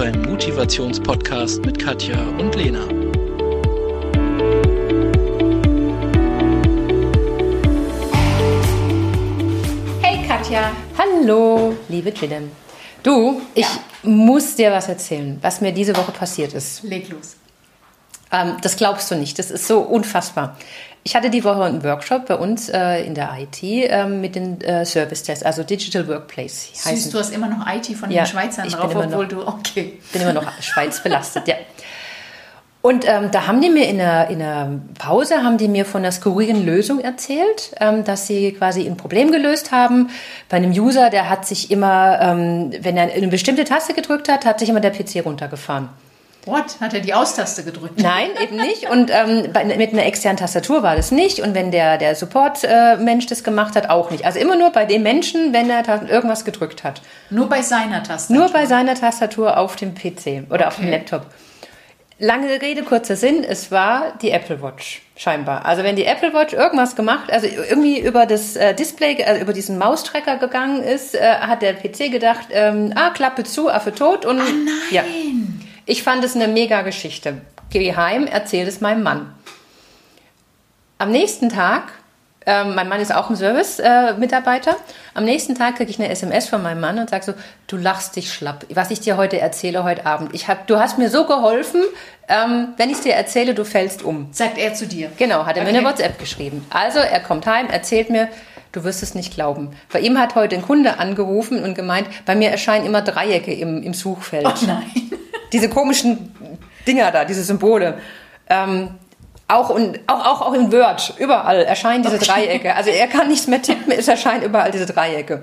[0.00, 2.88] beim Motivationspodcast mit Katja und Lena.
[10.00, 10.72] Hey Katja.
[10.96, 12.50] Hallo, liebe Chidem.
[13.02, 13.80] Du, ich Ja.
[14.02, 16.82] muss dir was erzählen, was mir diese Woche passiert ist.
[16.82, 17.36] Leg los.
[18.32, 20.56] Ähm, das glaubst du nicht, das ist so unfassbar.
[21.02, 24.60] Ich hatte die Woche einen Workshop bei uns äh, in der IT ähm, mit den
[24.60, 28.66] äh, Service-Tests, also Digital Workplace Süß, du hast immer noch IT von Ja, den Schweizern
[28.66, 29.98] ich drauf, obwohl noch- du, okay.
[30.12, 31.54] bin immer noch Schweiz belastet, ja.
[32.82, 36.00] Und ähm, da haben die mir in der, in der Pause, haben die mir von
[36.02, 40.08] einer skurrilen Lösung erzählt, ähm, dass sie quasi ein Problem gelöst haben.
[40.48, 44.46] Bei einem User, der hat sich immer, ähm, wenn er eine bestimmte Taste gedrückt hat,
[44.46, 45.90] hat sich immer der PC runtergefahren.
[46.46, 46.80] What?
[46.80, 48.00] Hat er die Austaste gedrückt?
[48.00, 48.88] Nein, eben nicht.
[48.88, 51.40] Und ähm, bei, mit einer externen Tastatur war das nicht.
[51.40, 54.24] Und wenn der, der Support-Mensch das gemacht hat, auch nicht.
[54.24, 57.02] Also immer nur bei dem Menschen, wenn er irgendwas gedrückt hat.
[57.28, 58.36] Nur bei seiner Tastatur.
[58.44, 60.90] Nur bei seiner Tastatur auf dem PC oder auf dem Okay.
[60.92, 61.26] Laptop.
[62.22, 65.64] Lange Rede, kurzer Sinn, es war die Apple Watch, scheinbar.
[65.64, 69.54] Also wenn die Apple Watch irgendwas gemacht, also irgendwie über das äh, Display, also über
[69.54, 74.26] diesen Maustracker gegangen ist, äh, hat der PC gedacht, ähm, ah, Klappe zu, Affe tot
[74.26, 74.68] und Nein.
[74.90, 75.02] ja.
[75.90, 77.40] Ich fand es eine mega Geschichte.
[77.70, 79.34] Geh heim, erzähl es meinem Mann.
[80.98, 81.82] Am nächsten Tag,
[82.46, 84.76] ähm, mein Mann ist auch ein Service-Mitarbeiter,
[85.14, 87.34] am nächsten Tag kriege ich eine SMS von meinem Mann und sage so,
[87.66, 90.32] du lachst dich schlapp, was ich dir heute erzähle, heute Abend.
[90.32, 91.82] Ich hab, du hast mir so geholfen,
[92.28, 94.28] ähm, wenn ich es dir erzähle, du fällst um.
[94.30, 95.10] Sagt er zu dir.
[95.16, 95.78] Genau, hat er mir Okay.
[95.78, 96.64] eine WhatsApp geschrieben.
[96.70, 98.28] Also er kommt heim, erzählt mir,
[98.70, 99.76] du wirst es nicht glauben.
[99.92, 103.82] Bei ihm hat heute ein Kunde angerufen und gemeint, bei mir erscheinen immer Dreiecke im,
[103.82, 105.09] im Suchfeld Oh nein.
[105.52, 106.34] Diese komischen
[106.86, 107.98] Dinger da, diese Symbole.
[108.48, 108.90] Ähm,
[109.48, 112.74] auch, und, auch, auch, auch in Word, überall erscheinen diese Dreiecke.
[112.74, 115.42] Also er kann nichts mehr tippen, es erscheinen überall diese Dreiecke.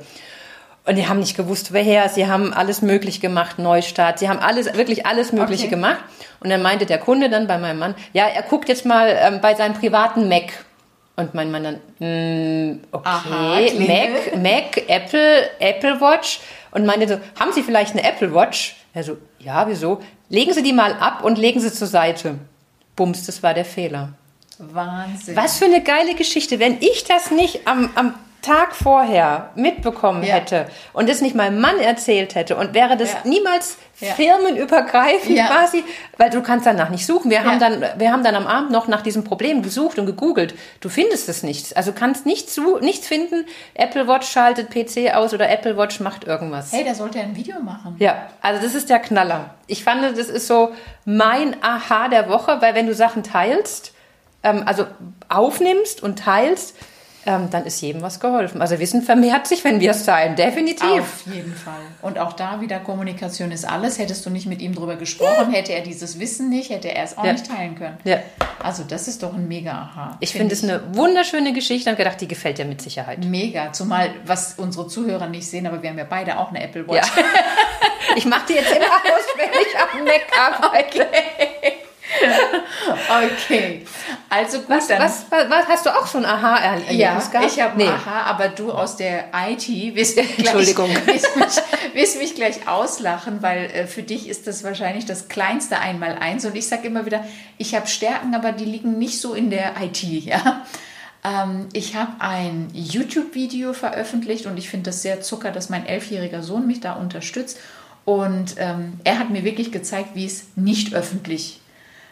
[0.86, 2.08] Und die haben nicht gewusst, woher.
[2.08, 4.20] Sie haben alles möglich gemacht, Neustart.
[4.20, 5.76] Sie haben alles, wirklich alles Mögliche Okay.
[5.76, 5.98] gemacht.
[6.40, 9.42] Und dann meinte der Kunde dann bei meinem Mann, ja, er guckt jetzt mal ähm,
[9.42, 10.54] bei seinem privaten Mac.
[11.18, 13.88] Und mein Mann dann, mm, Aha, okay, Klingel.
[13.88, 14.36] Mac,
[14.78, 16.40] Mac, Apple, Apple Watch.
[16.72, 18.78] Und meinte so, haben Sie vielleicht eine Apple Watch?
[18.94, 20.02] Er so, ja, wieso?
[20.30, 22.40] Legen Sie die mal ab und legen Sie zur Seite.
[22.96, 24.14] Bums, das war der Fehler.
[24.60, 25.36] Wahnsinn.
[25.36, 26.60] Was für eine geile Geschichte.
[26.60, 30.36] Wenn ich das nicht am, am Tag vorher mitbekommen Ja.
[30.36, 33.20] hätte und es nicht meinem Mann erzählt hätte und wäre das Ja.
[33.26, 34.14] niemals Ja.
[34.14, 35.84] firmenübergreifend quasi,
[36.18, 37.32] weil du kannst danach nicht suchen.
[37.32, 40.54] Wir, haben dann, wir haben dann am Abend noch nach diesem Problem gesucht und gegoogelt.
[40.82, 41.76] Du findest es nicht.
[41.76, 43.46] Also kannst nichts, su- nichts finden.
[43.74, 46.72] Apple Watch schaltet PC aus oder Apple Watch macht irgendwas.
[46.72, 47.96] Hey, da sollte er ein Video machen.
[48.00, 49.52] Ja, also das ist der Knaller.
[49.66, 50.74] Ich fand, das ist so
[51.06, 53.94] mein Aha der Woche, weil wenn du Sachen teilst,
[54.44, 54.86] ähm, also
[55.28, 56.76] aufnimmst und teilst,
[57.28, 58.62] ähm, dann ist jedem was geholfen.
[58.62, 60.84] Also Wissen vermehrt sich, wenn wir es teilen, definitiv.
[61.02, 61.74] Auf jeden Fall.
[62.02, 64.00] Und auch da wieder Kommunikation ist alles.
[64.00, 67.18] Hättest du nicht mit ihm drüber gesprochen, hätte er dieses Wissen nicht, hätte er es
[67.18, 67.34] auch Ja.
[67.34, 67.98] nicht teilen können.
[68.06, 68.18] Ja.
[68.64, 70.18] Also das ist doch ein mega Aha.
[70.22, 73.24] Ich finde es eine wunderschöne Geschichte und gedacht, die gefällt dir mit Sicherheit.
[73.24, 76.86] Mega, zumal was unsere Zuhörer nicht sehen, aber wir haben ja beide auch eine Apple
[76.88, 76.94] Ja.
[76.96, 77.12] Watch.
[78.16, 81.08] Ich mache die jetzt immer aus, wenn ich am Mac arbeite.
[83.10, 83.86] Okay.
[84.30, 85.02] Also gut, Was, dann.
[85.02, 87.46] was, was, hast du auch so ein Aha-Erlebnis ja, gehabt?
[87.46, 87.88] ich habe nee.
[87.88, 90.90] Aha, aber du aus der IT wirst, gleich, Entschuldigung.
[91.06, 95.80] wirst, mich, wirst mich gleich auslachen, weil äh, für dich ist das wahrscheinlich das kleinste
[95.80, 96.46] Einmaleins.
[96.46, 97.24] Und ich sage immer wieder,
[97.58, 100.04] ich habe Stärken, aber die liegen nicht so in der IT.
[100.28, 100.66] Ja?
[101.24, 106.44] Ähm, ich habe ein YouTube-Video veröffentlicht und ich finde das sehr zucker, dass mein elfjähriger
[106.44, 107.60] Sohn mich da unterstützt.
[108.04, 111.60] Und ähm, er hat mir wirklich gezeigt, wie es nicht öffentlich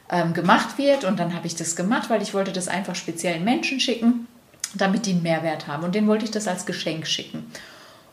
[0.09, 1.03] ähm, gemacht wird.
[1.03, 4.27] Und dann habe ich das gemacht, weil ich wollte das einfach speziellen Menschen schicken,
[4.73, 5.83] damit die einen Mehrwert haben.
[5.83, 7.45] Und denen wollte ich das als Geschenk schicken.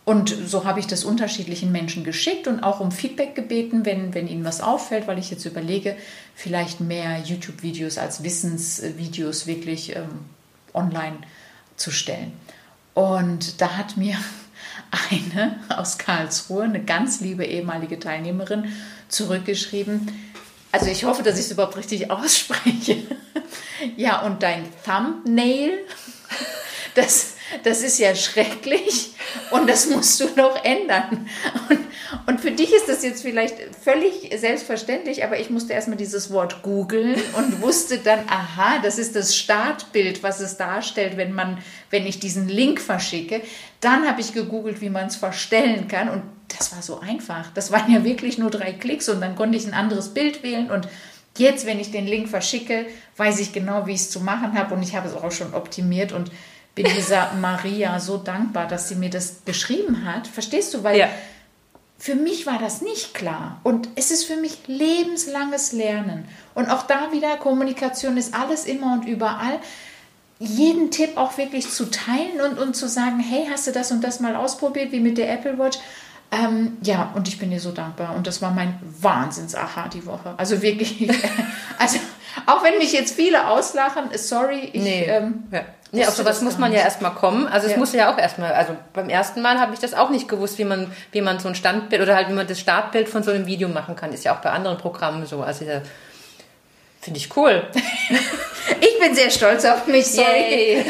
[0.04, 4.26] Und so habe ich das unterschiedlichen Menschen geschickt und auch um Feedback gebeten, wenn, wenn
[4.26, 5.96] ihnen was auffällt, weil ich jetzt überlege,
[6.34, 10.24] vielleicht mehr YouTube-Videos als Wissensvideos wirklich ähm,
[10.74, 11.18] online
[11.76, 12.32] zu stellen.
[12.94, 14.16] Und da hat mir
[15.10, 18.72] eine aus Karlsruhe, eine ganz liebe ehemalige Teilnehmerin,
[19.08, 20.08] zurückgeschrieben.
[20.72, 23.02] Also ich hoffe, dass ich es überhaupt richtig ausspreche.
[23.96, 25.72] Ja, und dein Thumbnail,
[26.94, 27.34] das,
[27.64, 29.10] das ist ja schrecklich
[29.50, 31.28] und das musst du noch ändern.
[31.68, 31.80] Und,
[32.28, 36.62] und für dich ist das jetzt vielleicht völlig selbstverständlich, aber ich musste erstmal dieses Wort
[36.62, 41.58] googeln und wusste dann, aha, das ist das Startbild, was es darstellt, wenn man,
[41.90, 43.42] wenn ich diesen Link verschicke.
[43.80, 46.22] Dann habe ich gegoogelt, wie man es verstellen kann und
[46.58, 47.50] das war so einfach.
[47.54, 50.70] Das waren ja wirklich nur drei Klicks und dann konnte ich ein anderes Bild wählen
[50.70, 50.88] und
[51.38, 54.74] jetzt, wenn ich den Link verschicke, weiß ich genau, wie ich es zu machen habe
[54.74, 56.30] und ich habe es auch schon optimiert und
[56.74, 60.26] bin dieser Maria so dankbar, dass sie mir das geschrieben hat.
[60.26, 60.82] Verstehst du?
[60.84, 61.08] Weil Ja.
[61.98, 63.60] für mich war das nicht klar.
[63.62, 66.26] Und es ist für mich lebenslanges Lernen.
[66.54, 69.58] Und auch da wieder, Kommunikation ist alles immer und überall.
[70.38, 74.02] Jeden Tipp auch wirklich zu teilen und, und zu sagen, hey, hast du das und
[74.02, 75.78] das mal ausprobiert, wie mit der Apple Watch?
[76.32, 78.16] Ähm, ja, und ich bin dir so dankbar.
[78.16, 80.34] Und das war mein Wahnsinns-Aha die Woche.
[80.38, 81.08] Also wirklich,
[81.78, 81.98] also
[82.46, 84.82] auch wenn mich jetzt viele auslachen, sorry, ich...
[84.82, 85.04] Nee.
[85.04, 85.60] Ähm, ja.
[85.94, 87.46] Nee, auf sowas muss man ja erstmal kommen.
[87.46, 87.78] Also es Ja.
[87.78, 90.64] muss ja auch erstmal, also beim ersten Mal habe ich das auch nicht gewusst, wie
[90.64, 93.44] man, wie man so ein Standbild oder halt wie man das Startbild von so einem
[93.44, 94.10] Video machen kann.
[94.10, 95.42] Ist ja auch bei anderen Programmen so.
[95.42, 95.66] Also
[97.02, 97.62] finde ich cool.
[98.80, 100.84] Ich bin sehr stolz auf mich, sorry.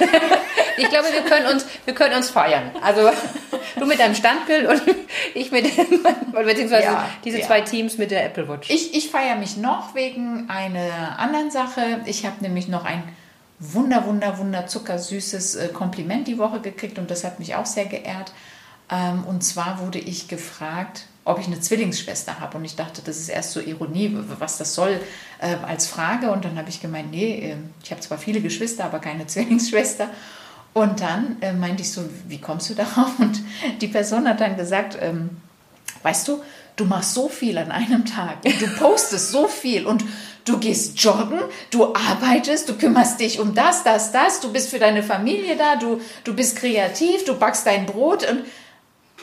[0.77, 2.71] Ich glaube, wir können uns, wir können uns feiern.
[2.83, 3.11] Also
[3.79, 4.83] du mit deinem Standbild und
[5.35, 5.65] ich mit
[6.33, 7.47] beziehungsweise Ja, diese ja.
[7.47, 8.71] zwei Teams mit der Apple Watch.
[8.71, 12.01] Ich, ich feiere mich noch wegen einer anderen Sache.
[12.07, 13.03] Ich habe nämlich noch ein
[13.59, 17.87] wunder, wunder, wunder zuckersüßes äh, Kompliment die Woche gekriegt und das hat mich auch sehr
[17.87, 18.33] geehrt.
[18.91, 22.59] Ähm, und zwar wurde ich gefragt, ob ich eine Zwillingsschwester habe.
[22.59, 25.01] Und ich dachte, das ist erst so Ironie, was das soll
[25.41, 26.33] äh, als Frage.
[26.33, 30.11] Und dann habe ich gemeint, nee, äh, ich habe zwar viele Geschwister, aber keine Zwillingsschwester.
[30.75, 33.19] Und dann äh, meinte ich so, wie kommst du darauf?
[33.19, 33.41] Und
[33.81, 35.31] die Person hat dann gesagt, ähm,
[36.03, 36.43] weißt du,
[36.77, 40.05] du machst so viel an einem Tag, und du postest so viel und
[40.45, 41.41] du gehst joggen,
[41.71, 45.77] du arbeitest, du kümmerst dich um das, das, das, du bist für deine Familie da,
[45.77, 48.45] du, du bist kreativ, du backst dein Brot und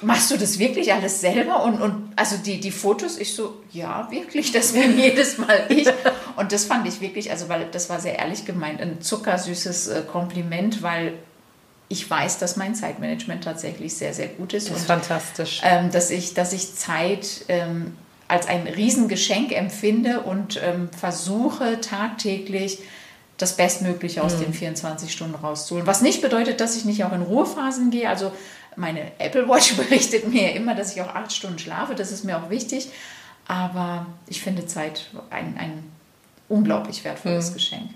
[0.01, 1.63] machst du das wirklich alles selber?
[1.63, 5.87] Und, und also die, die Fotos, ich so, ja, wirklich, das bin jedes Mal ich.
[6.37, 10.01] Und das fand ich wirklich, also weil das war sehr ehrlich gemeint, ein zuckersüßes äh,
[10.09, 11.13] Kompliment, weil
[11.89, 14.69] ich weiß, dass mein Zeitmanagement tatsächlich sehr, sehr gut ist.
[14.69, 15.61] Das ist und fantastisch.
[15.63, 17.97] ähm, dass, ich, dass ich Zeit ähm,
[18.27, 22.79] als ein Riesengeschenk empfinde und ähm, versuche tagtäglich
[23.37, 25.87] das Bestmögliche aus den 24 Stunden rauszuholen.
[25.87, 28.07] Was nicht bedeutet, dass ich nicht auch in Ruhephasen gehe.
[28.07, 28.31] Also
[28.75, 31.95] meine Apple Watch berichtet mir immer, dass ich auch acht Stunden schlafe.
[31.95, 32.89] Das ist mir auch wichtig.
[33.47, 35.83] Aber ich finde Zeit ein, ein
[36.49, 37.89] unglaublich wertvolles Geschenk.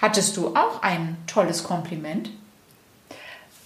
[0.00, 2.30] Hattest du auch ein tolles Kompliment?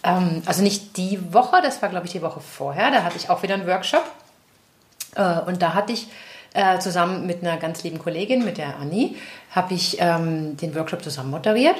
[0.04, 2.90] Ähm, also nicht die Woche, das war glaube ich die Woche vorher.
[2.90, 4.04] Da hatte ich auch wieder einen Workshop.
[5.14, 6.08] Äh, und da hatte ich
[6.54, 9.16] äh, zusammen mit einer ganz lieben Kollegin, mit der Anni,
[9.50, 11.76] habe ich ähm, den Workshop zusammen moderiert.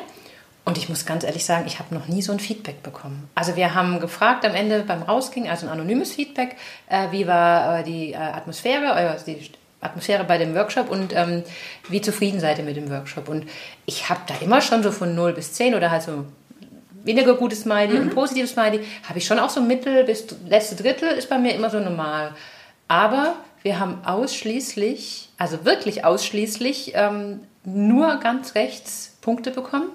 [0.65, 3.31] Und ich muss ganz ehrlich sagen, ich habe noch nie so ein Feedback bekommen.
[3.35, 6.57] Also wir haben gefragt am Ende beim Rausgehen, also ein anonymes Feedback,
[6.91, 9.51] äh, wie war äh, die äh, Atmosphäre, äh, die
[9.81, 11.43] Atmosphäre bei dem Workshop und ähm,
[11.89, 13.31] wie zufrieden seid ihr mit dem Workshop.
[13.31, 13.49] Und
[13.87, 16.27] ich habe da immer schon so von 0 bis 10 oder halt so
[17.09, 21.09] weniger gutes Smiley und positives Smiley, habe ich schon auch so Mittel bis letzte Drittel
[21.09, 22.33] ist bei mir immer so normal.
[22.87, 29.91] Aber wir haben ausschließlich, also wirklich ausschließlich, ähm, nur ganz rechts Punkte bekommen.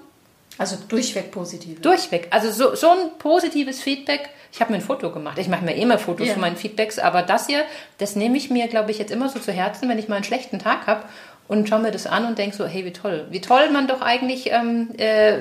[0.58, 1.80] Also durchweg positiv.
[1.80, 2.28] Durchweg.
[2.30, 4.28] Also so, so ein positives Feedback.
[4.52, 5.38] Ich habe mir ein Foto gemacht.
[5.38, 6.34] Ich mache mir immer Fotos Ja.
[6.34, 7.64] von meinen Feedbacks, aber das hier,
[7.98, 10.24] das nehme ich mir, glaube ich, jetzt immer so zu Herzen, wenn ich mal einen
[10.24, 11.02] schlechten Tag habe
[11.48, 13.26] und schaue mir das an und denke so, hey, wie toll.
[13.30, 15.38] Wie toll man doch eigentlich ähm, äh,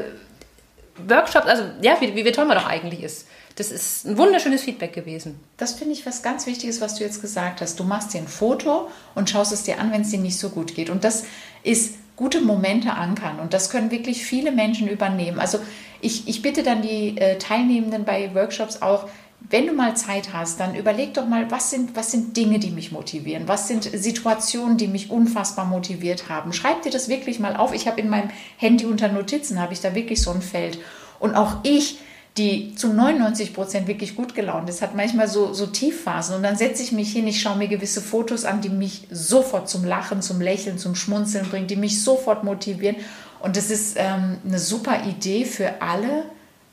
[1.08, 3.28] Workshops, also ja, wie, wie, man doch eigentlich ist.
[3.56, 5.40] Das ist ein wunderschönes Feedback gewesen.
[5.58, 7.80] Das finde ich was ganz Wichtiges, was du jetzt gesagt hast.
[7.80, 10.50] Du machst dir ein Foto und schaust es dir an, wenn es dir nicht so
[10.50, 10.90] gut geht.
[10.90, 11.26] Und das
[11.62, 13.40] ist gute Momente ankern.
[13.40, 15.40] Und das können wirklich viele Menschen übernehmen.
[15.40, 15.60] Also
[16.02, 19.08] ich, ich bitte dann die äh, Teilnehmenden bei Workshops auch,
[19.50, 22.72] wenn du mal Zeit hast, dann überleg doch mal, was sind, was sind Dinge, die
[22.72, 23.48] mich motivieren?
[23.48, 26.54] Was sind Situationen, die mich unfassbar motiviert haben?
[26.54, 27.74] Schreib dir das wirklich mal auf.
[27.74, 30.80] Ich habe in meinem Handy unter Notizen, habe ich da wirklich so ein Feld.
[31.20, 32.00] Und auch ich,
[32.38, 36.36] die zu 99 Prozent wirklich gut gelaunt ist, hat manchmal so, so Tiefphasen.
[36.36, 39.70] Und dann setze ich mich hin, ich schaue mir gewisse Fotos an, die mich sofort
[39.70, 42.96] zum Lachen, zum Lächeln, zum Schmunzeln bringen, die mich sofort motivieren.
[43.40, 46.26] Und das ist ähm, eine super Idee für alle.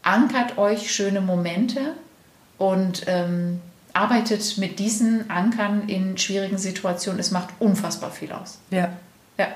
[0.02, 1.94] Ankert euch schöne Momente
[2.60, 3.58] und ähm,
[3.94, 7.18] arbeitet mit diesen Ankern in schwierigen Situationen.
[7.18, 8.58] Es macht unfassbar viel aus.
[8.70, 8.90] Ja.
[9.38, 9.48] Ja,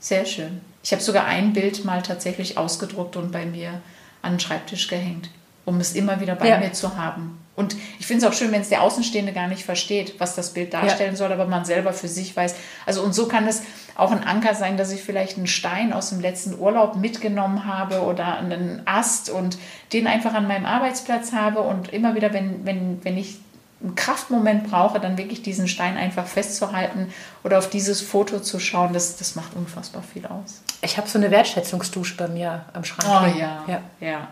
[0.00, 0.60] sehr schön.
[0.82, 3.80] Ich habe sogar ein Bild mal tatsächlich ausgedruckt und bei mir
[4.20, 5.30] an den Schreibtisch gehängt,
[5.64, 6.58] um es immer wieder bei Ja.
[6.58, 7.38] mir zu haben.
[7.54, 10.52] Und ich finde es auch schön, wenn es der Außenstehende gar nicht versteht, was das
[10.52, 12.56] Bild darstellen soll, aber man selber für sich weiß.
[12.84, 13.62] Also und so kann es
[13.96, 18.02] auch ein Anker sein, dass ich vielleicht einen Stein aus dem letzten Urlaub mitgenommen habe
[18.02, 19.56] oder einen Ast und
[19.92, 23.38] den einfach an meinem Arbeitsplatz habe und immer wieder, wenn, wenn, wenn ich
[23.82, 27.12] einen Kraftmoment brauche, dann wirklich diesen Stein einfach festzuhalten
[27.44, 30.62] oder auf dieses Foto zu schauen, das, das macht unfassbar viel aus.
[30.80, 33.08] Ich habe so eine Wertschätzungsdusche bei mir am Schrank.
[33.08, 33.80] Oh ja, ja.
[34.00, 34.28] ja.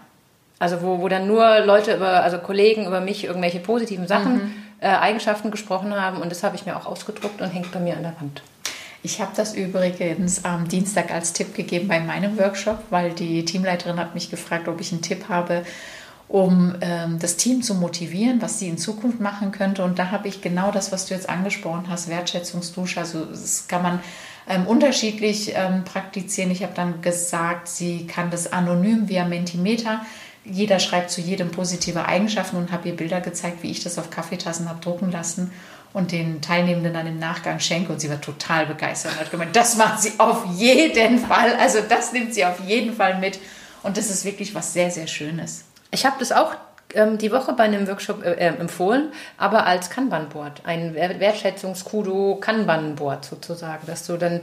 [0.58, 4.54] Also wo, wo dann nur Leute über, also Kollegen über mich irgendwelche positiven Sachen, Mhm.
[4.80, 7.96] äh, Eigenschaften gesprochen haben und das habe ich mir auch ausgedruckt und hängt bei mir
[7.96, 8.42] an der Wand.
[9.04, 13.98] Ich habe das übrigens am Dienstag als Tipp gegeben bei meinem Workshop, weil die Teamleiterin
[13.98, 15.64] hat mich gefragt, ob ich einen Tipp habe.
[16.28, 19.84] um ähm, das Team zu motivieren, was sie in Zukunft machen könnte.
[19.84, 23.00] Und da habe ich genau das, was du jetzt angesprochen hast, Wertschätzungsdusche.
[23.00, 24.00] Also das kann man
[24.48, 26.50] ähm, unterschiedlich ähm, praktizieren.
[26.50, 30.00] Ich habe dann gesagt, sie kann das anonym via Mentimeter.
[30.46, 34.08] Jeder schreibt zu jedem positive Eigenschaften und habe ihr Bilder gezeigt, wie ich das auf
[34.08, 35.50] Kaffeetassen habe drucken lassen
[35.92, 37.92] und den Teilnehmenden dann im Nachgang schenke.
[37.92, 41.54] Und sie war total begeistert und hat gemeint, das macht sie auf jeden Fall.
[41.56, 43.38] Also das nimmt sie auf jeden Fall mit.
[43.82, 45.64] Und das ist wirklich was sehr, sehr Schönes.
[45.90, 46.54] Ich habe das auch
[46.94, 50.62] ähm, die Woche bei einem Workshop äh, äh empfohlen, aber als Kanban-Board.
[50.64, 54.40] Ein Wertschätzungskudo Kanban-Board sozusagen, dass du dann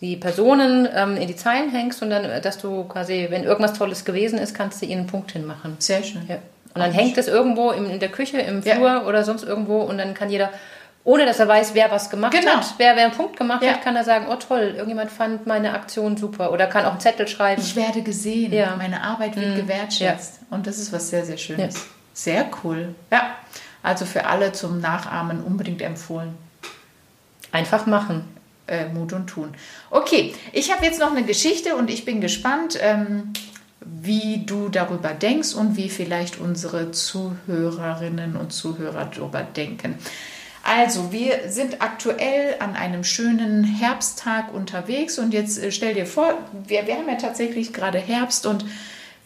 [0.00, 4.04] die Personen ähm, in die Zeilen hängst und dann, dass du quasi, wenn irgendwas Tolles
[4.04, 5.76] gewesen ist, kannst du ihnen einen Punkt hinmachen.
[5.78, 6.22] Sehr schön.
[6.28, 6.36] Ja.
[6.74, 9.04] Und dann hängt es irgendwo in, in der Küche, im Flur ja.
[9.04, 10.50] oder sonst irgendwo und dann kann jeder
[11.04, 12.52] ohne dass er weiß, wer was gemacht genau.
[12.52, 13.72] hat, wer, wer einen Punkt gemacht ja.
[13.72, 17.00] hat, kann er sagen, oh toll, irgendjemand fand meine Aktion super oder kann auch einen
[17.00, 17.60] Zettel schreiben.
[17.60, 18.74] Ich werde gesehen, ja.
[18.76, 19.56] meine Arbeit wird mhm.
[19.56, 20.56] gewertschätzt ja.
[20.56, 21.86] und das ist was sehr, sehr Schönes.
[22.14, 22.94] Sehr cool.
[23.10, 23.36] Ja,
[23.82, 26.34] also für alle zum Nachahmen unbedingt empfohlen.
[27.52, 28.24] Einfach machen.
[28.66, 29.54] Äh, Mut und tun.
[29.90, 33.34] Okay, ich habe jetzt noch eine Geschichte und ich bin gespannt, ähm,
[33.80, 39.98] wie du darüber denkst und wie vielleicht unsere Zuhörerinnen und Zuhörer darüber denken.
[40.66, 46.38] Also, wir sind aktuell an einem schönen Herbsttag unterwegs und jetzt äh, stell dir vor,
[46.66, 48.64] wir, wir haben ja tatsächlich gerade Herbst und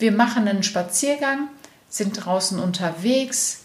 [0.01, 1.49] wir machen einen Spaziergang,
[1.89, 3.61] sind draußen unterwegs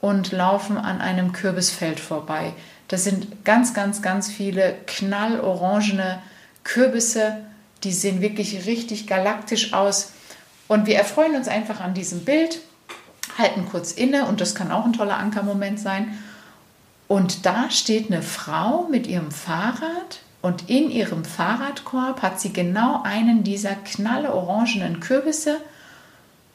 [0.00, 2.54] und laufen an einem Kürbisfeld vorbei.
[2.88, 6.22] Das sind ganz, ganz, ganz viele knallorangene
[6.64, 7.44] Kürbisse,
[7.84, 10.12] die sehen wirklich richtig galaktisch aus.
[10.66, 12.60] Und wir erfreuen uns einfach an diesem Bild,
[13.36, 16.18] halten kurz inne und das kann auch ein toller Ankermoment sein
[17.08, 23.02] und da steht eine Frau mit ihrem Fahrrad und in ihrem Fahrradkorb hat sie genau
[23.02, 25.60] einen dieser knallorangenen Kürbisse.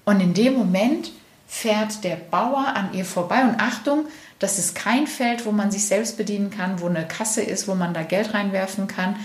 [0.06, 1.12] Und in dem Moment
[1.48, 3.44] fährt der Bauer an ihr vorbei.
[3.44, 4.06] Und Achtung,
[4.40, 7.76] das ist kein Feld, wo man sich selbst bedienen kann, wo eine Kasse ist, wo
[7.76, 9.16] man da Geld reinwerfen kann.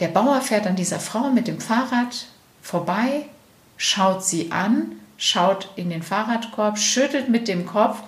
[0.00, 2.26] Der Bauer fährt an dieser Frau mit dem Fahrrad
[2.62, 3.26] vorbei,
[3.76, 8.02] schaut sie an, schaut in den Fahrradkorb, schüttelt mit dem Kopf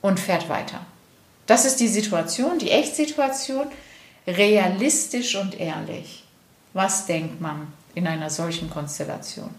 [0.00, 0.80] und fährt weiter.
[1.52, 3.66] Das ist die Situation, die Echtsituation,
[4.26, 6.24] realistisch und ehrlich.
[6.72, 9.50] Was denkt man in einer solchen Konstellation?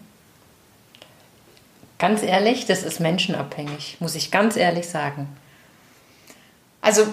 [2.00, 5.28] Ganz ehrlich, das ist menschenabhängig, muss ich ganz ehrlich sagen.
[6.82, 7.04] Also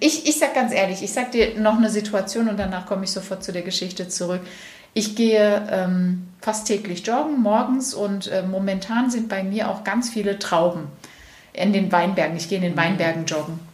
[0.00, 3.12] ich, ich sage ganz ehrlich, ich sage dir noch eine Situation und danach komme ich
[3.12, 4.42] sofort zu der Geschichte zurück.
[4.92, 10.10] Ich gehe ähm, fast täglich joggen morgens und äh, momentan sind bei mir auch ganz
[10.10, 10.88] viele Trauben
[11.54, 12.36] in den Weinbergen.
[12.36, 12.80] Ich gehe in den mhm.
[12.80, 13.65] Weinbergen joggen.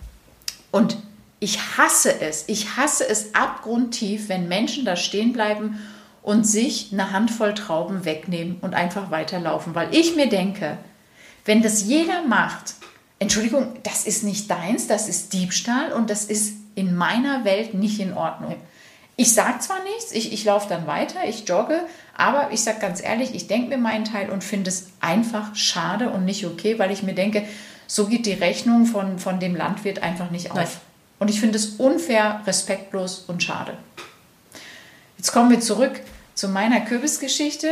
[0.72, 0.96] Und
[1.38, 5.78] ich hasse es, ich hasse es abgrundtief, wenn Menschen da stehen bleiben
[6.22, 10.78] und sich eine Handvoll Trauben wegnehmen und einfach weiterlaufen, weil ich mir denke,
[11.44, 12.74] wenn das jeder macht,
[13.18, 18.00] Entschuldigung, das ist nicht deins, das ist Diebstahl und das ist in meiner Welt nicht
[18.00, 18.56] in Ordnung.
[19.16, 21.80] Ich sage zwar nichts, ich, ich laufe dann weiter, ich jogge,
[22.16, 26.10] aber ich sage ganz ehrlich, ich denke mir meinen Teil und finde es einfach schade
[26.10, 27.44] und nicht okay, weil ich mir denke,
[27.92, 30.56] so geht die Rechnung von, von dem Landwirt einfach nicht auf.
[30.56, 30.68] Nein.
[31.18, 33.76] Und ich finde es unfair, respektlos und schade.
[35.18, 36.00] Jetzt kommen wir zurück
[36.32, 37.68] zu meiner Kürbisgeschichte.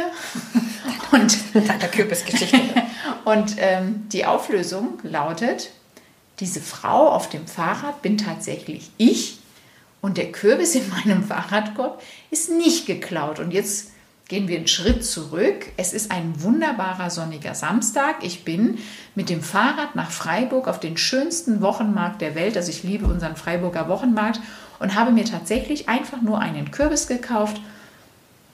[1.12, 2.59] und deiner Kürbisgeschichte.
[3.25, 5.71] und ähm, die Auflösung lautet,
[6.39, 9.39] diese Frau auf dem Fahrrad bin tatsächlich ich
[10.03, 13.39] und der Kürbis in meinem Fahrradkorb ist nicht geklaut.
[13.39, 13.93] Und jetzt
[14.31, 15.73] gehen wir einen Schritt zurück.
[15.77, 18.23] Es ist ein wunderbarer sonniger Samstag.
[18.23, 18.79] Ich bin
[19.17, 22.57] mit dem Fahrrad nach Freiburg auf den schönsten Wochenmarkt der Welt.
[22.57, 24.41] Also ich liebe unseren Freiburger Wochenmarkt
[24.79, 27.61] und habe mir tatsächlich einfach nur einen Kürbis gekauft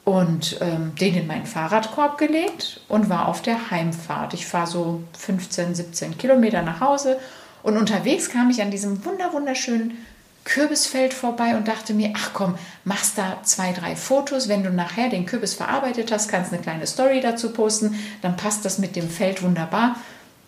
[0.05, 4.33] und ähm, den in meinen Fahrradkorb gelegt und war auf der Heimfahrt.
[4.33, 7.19] Ich fahre so 15, 17 Kilometer nach Hause
[7.63, 9.99] und unterwegs kam ich an diesem wunder wunderschönen
[10.47, 14.49] Kürbisfeld vorbei und dachte mir, ach komm, machst da zwei, drei Fotos.
[14.49, 17.99] Wenn du nachher den Kürbis verarbeitet hast, kannst eine kleine Story dazu posten.
[18.23, 19.97] Dann passt das mit dem Feld wunderbar.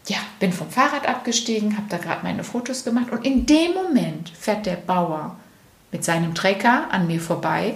[0.07, 4.31] Ja, bin vom Fahrrad abgestiegen, habe da gerade meine Fotos gemacht und in dem Moment
[4.31, 5.37] fährt der Bauer
[5.91, 7.75] mit seinem Trecker an mir vorbei,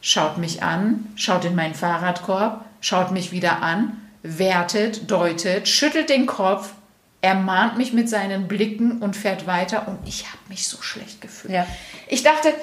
[0.00, 6.26] schaut mich an, schaut in meinen Fahrradkorb, schaut mich wieder an, wertet, deutet, schüttelt den
[6.26, 6.72] Kopf
[7.20, 11.20] er mahnt mich mit seinen Blicken und fährt weiter und ich habe mich so schlecht
[11.20, 11.52] gefühlt.
[11.52, 11.66] Ja.
[12.06, 12.54] Ich dachte,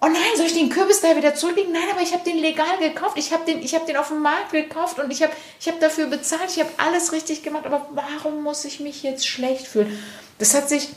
[0.00, 1.72] oh nein, soll ich den Kürbis da wieder zurücklegen?
[1.72, 3.16] Nein, aber ich habe den legal gekauft.
[3.16, 6.06] Ich habe den, hab den auf dem Markt gekauft und ich habe ich hab dafür
[6.06, 6.50] bezahlt.
[6.50, 7.66] Ich habe alles richtig gemacht.
[7.66, 9.96] Aber warum muss ich mich jetzt schlecht fühlen?
[10.38, 10.88] Das hat sich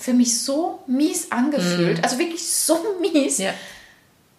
[0.00, 2.00] für mich so mies angefühlt.
[2.00, 2.04] Mm.
[2.04, 3.38] Also wirklich so mies.
[3.38, 3.52] Ja.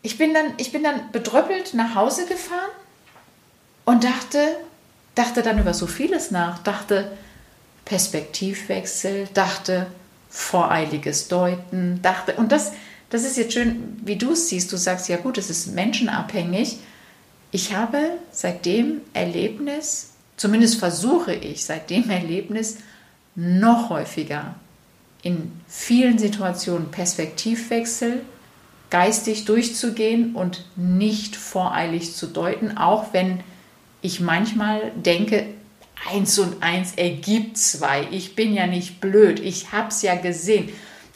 [0.01, 2.71] Ich, bin dann, ich bin dann bedröppelt nach Hause gefahren
[3.85, 4.57] und dachte,
[5.13, 7.15] dachte dann über so vieles nach, dachte
[7.85, 9.87] Perspektivwechsel, dachte
[10.29, 12.73] voreiliges Deuten, dachte, und das,
[13.09, 16.79] das ist jetzt schön, wie du es siehst, du sagst, ja gut, es ist menschenabhängig.
[17.51, 17.99] Ich habe
[18.31, 22.77] seitdem Erlebnis, zumindest versuche ich seitdem Erlebnis,
[23.35, 24.55] noch häufiger
[25.21, 28.21] in vielen Situationen Perspektivwechsel
[28.89, 33.39] geistig durchzugehen und nicht voreilig zu deuten, auch wenn
[34.01, 35.47] ich manchmal denke,
[36.09, 38.07] eins und eins ergibt zwei.
[38.11, 40.69] Ich bin ja nicht blöd, ich habe es ja gesehen.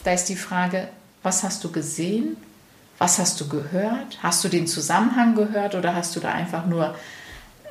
[0.04, 0.90] Da ist die Frage,
[1.24, 2.38] was hast du gesehen?
[2.98, 4.20] Was hast du gehört?
[4.22, 6.96] Hast du den Zusammenhang gehört oder hast du da einfach nur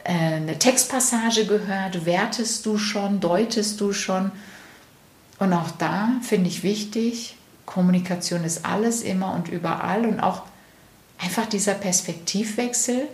[0.05, 2.07] äh, eine Textpassage gehört?
[2.07, 3.21] Wertest du schon?
[3.21, 4.31] Deutest du schon?
[5.39, 7.37] Und auch da finde ich wichtig,
[7.67, 10.43] Kommunikation ist alles, immer und überall und auch
[11.19, 13.07] einfach dieser Perspektivwechsel.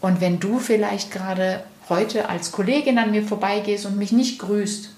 [0.00, 4.90] Und wenn du vielleicht gerade heute als Kollegin an mir vorbeigehst und mich nicht grüßt,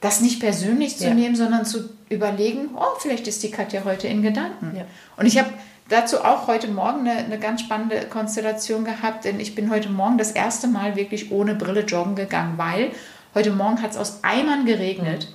[0.00, 1.14] das nicht persönlich zu ja.
[1.14, 4.76] nehmen, sondern zu überlegen, oh, vielleicht ist die Katja heute in Gedanken.
[4.76, 4.84] Ja.
[5.16, 5.50] Und ich habe
[5.88, 10.18] dazu auch heute Morgen eine, eine, ganz spannende Konstellation gehabt, denn ich bin heute Morgen
[10.18, 12.90] das erste Mal wirklich ohne Brille joggen gegangen, weil
[13.34, 15.28] heute Morgen hat es aus Eimern geregnet.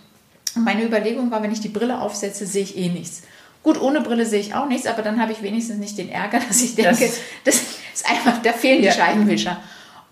[0.56, 3.24] Und meine Überlegung war, wenn ich die Brille aufsetze, sehe ich eh nichts.
[3.64, 6.40] Gut, ohne Brille sehe ich auch nichts, aber dann habe ich wenigstens nicht den Ärger,
[6.48, 7.56] dass ich denke, das, das
[7.94, 9.58] ist einfach, da fehlen die Scheibenwischer.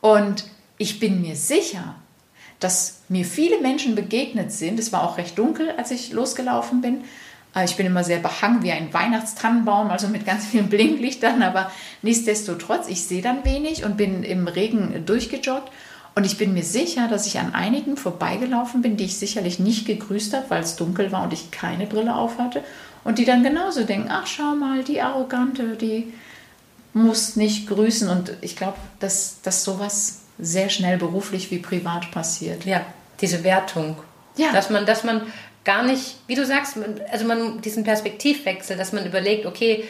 [0.01, 0.45] Und
[0.77, 1.95] ich bin mir sicher,
[2.59, 4.79] dass mir viele Menschen begegnet sind.
[4.79, 7.03] Es war auch recht dunkel, als ich losgelaufen bin.
[7.55, 11.71] Äh, ich bin immer sehr behangen wie ein Weihnachtstannenbaum, also mit ganz vielen Blinklichtern, aber
[12.01, 15.71] nichtsdestotrotz, ich sehe dann wenig und bin im Regen durchgejoggt.
[16.15, 19.85] Und ich bin mir sicher, dass ich an einigen vorbeigelaufen bin, die ich sicherlich nicht
[19.85, 22.63] gegrüßt habe, weil es dunkel war und ich keine Brille auf hatte.
[23.05, 26.11] Und die dann genauso denken, ach schau mal, die Arrogante, die
[26.93, 28.09] muss nicht grüßen.
[28.09, 32.65] Und ich glaube, dass, dass sowas sehr schnell beruflich wie privat passiert.
[32.65, 32.85] Ja,
[33.21, 33.97] diese Wertung.
[34.37, 34.53] Ja.
[34.53, 35.21] Dass man, dass man
[35.65, 36.77] gar nicht, wie du sagst,
[37.11, 39.85] also man diesen Perspektivwechsel, dass man überlegt, okay,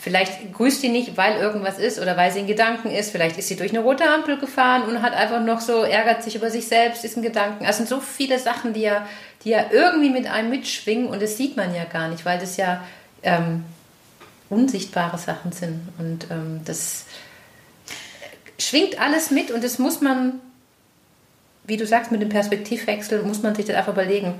[0.00, 3.48] vielleicht grüßt sie nicht, weil irgendwas ist oder weil sie in Gedanken ist, vielleicht ist
[3.48, 6.66] sie durch eine rote Ampel gefahren und hat einfach noch so, ärgert sich über sich
[6.66, 7.66] selbst, ist in Gedanken.
[7.66, 9.06] Also es sind so viele Sachen, die ja,
[9.44, 12.56] die ja irgendwie mit einem mitschwingen und das sieht man ja gar nicht, weil das
[12.56, 12.82] ja
[13.22, 13.64] ähm,
[14.50, 15.80] unsichtbare Sachen sind.
[15.98, 17.06] Und ähm, das
[18.58, 20.40] schwingt alles mit und das muss man,
[21.64, 24.34] wie du sagst, mit dem Perspektivwechsel muss man sich das einfach überlegen,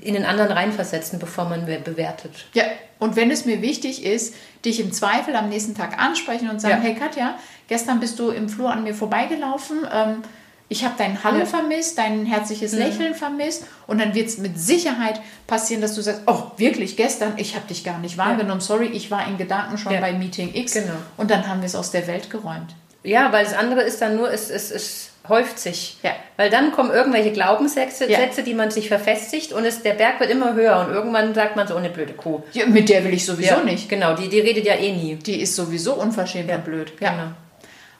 [0.00, 2.46] in den anderen reinversetzen, bevor man bewertet.
[2.52, 2.64] Ja,
[2.98, 4.34] und wenn es mir wichtig ist,
[4.64, 6.88] dich im Zweifel am nächsten Tag ansprechen und sagen, ja.
[6.88, 10.22] hey Katja, gestern bist du im Flur an mir vorbeigelaufen, ähm,
[10.68, 11.46] ich habe dein Hallo ja.
[11.46, 12.78] vermisst, dein herzliches mhm.
[12.78, 17.34] Lächeln vermisst und dann wird es mit Sicherheit passieren, dass du sagst, oh, wirklich gestern,
[17.36, 18.66] ich habe dich gar nicht wahrgenommen, ja.
[18.66, 20.00] sorry, ich war in Gedanken schon ja.
[20.00, 20.92] bei Meeting X genau.
[21.16, 22.74] und dann haben wir es aus der Welt geräumt.
[23.02, 25.98] Ja, weil das andere ist dann nur, es, es, es häuft sich.
[26.02, 26.12] Ja.
[26.36, 28.18] Weil dann kommen irgendwelche Glaubenssätze, ja.
[28.18, 31.56] Sätze, die man sich verfestigt und es, der Berg wird immer höher und irgendwann sagt
[31.56, 32.42] man so, oh, eine blöde Kuh.
[32.52, 33.88] Ja, mit der will ich sowieso nicht.
[33.88, 35.16] Genau, die, die redet ja eh nie.
[35.16, 36.92] Die ist sowieso unverschämt und blöd.
[37.00, 37.10] Ja.
[37.10, 37.28] Genau.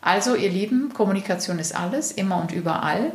[0.01, 3.13] Also, ihr Lieben, Kommunikation ist alles, immer und überall.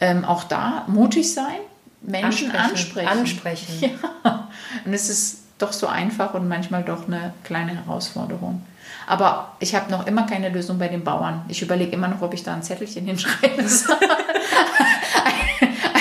[0.00, 1.60] Ähm, auch da mutig sein,
[2.02, 3.08] Menschen ansprechen.
[3.08, 3.84] Ansprechen.
[3.84, 4.00] ansprechen.
[4.24, 4.48] Ja.
[4.84, 8.62] Und es ist doch so einfach und manchmal doch eine kleine Herausforderung.
[9.06, 11.44] Aber ich habe noch immer keine Lösung bei den Bauern.
[11.48, 13.96] Ich überlege immer noch, ob ich da ein Zettelchen hinschreiben soll.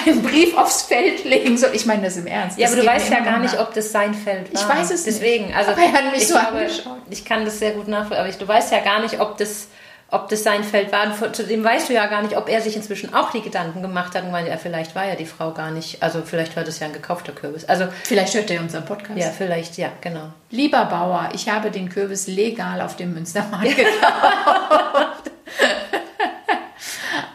[0.05, 1.71] einen Brief aufs Feld legen soll.
[1.73, 2.57] Ich meine das im Ernst.
[2.57, 4.61] Ja, das aber du weißt ja gar nicht, ob das sein Feld war.
[4.61, 5.55] Ich weiß es Deswegen, nicht.
[5.55, 6.67] also aber er hat mich ich so glaube,
[7.09, 9.67] Ich kann das sehr gut nachvollziehen, aber ich, du weißt ja gar nicht, ob das
[10.13, 11.33] ob das sein Feld war.
[11.33, 14.31] Zudem weißt du ja gar nicht, ob er sich inzwischen auch die Gedanken gemacht hat,
[14.31, 16.03] weil er vielleicht war ja die Frau gar nicht.
[16.03, 17.65] Also vielleicht war das ja ein gekaufter Kürbis.
[17.65, 19.17] Also vielleicht hört er unseren Podcast.
[19.19, 20.31] Ja, vielleicht, ja, genau.
[20.51, 25.31] Lieber Bauer, ich habe den Kürbis legal auf dem Münstermarkt gekauft.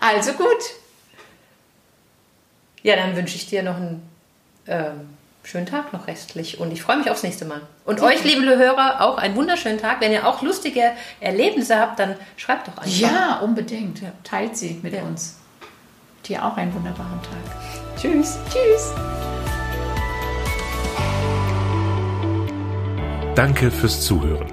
[0.00, 0.46] also gut.
[2.84, 4.08] Ja, dann wünsche ich dir noch einen
[4.68, 5.16] ähm,
[5.48, 7.62] schönen Tag noch restlich und ich freue mich aufs nächste Mal.
[7.86, 10.02] Und euch, liebe Hörer, auch einen wunderschönen Tag.
[10.02, 12.98] Wenn ihr auch lustige Erlebnisse habt, dann schreibt doch einfach.
[12.98, 14.02] Ja, unbedingt.
[14.24, 15.02] Teilt sie mit ja.
[15.02, 15.38] uns.
[16.26, 17.96] Dir auch einen wunderbaren Tag.
[17.98, 18.38] Tschüss.
[18.50, 18.92] Tschüss.
[23.34, 24.52] Danke fürs Zuhören.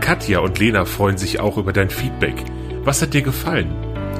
[0.00, 2.36] Katja und Lena freuen sich auch über dein Feedback.
[2.84, 3.74] Was hat dir gefallen?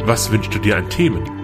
[0.05, 1.36] Was wünschst du dir an Themen?